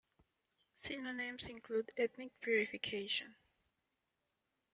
[0.87, 3.35] Synonyms include "ethnic purification".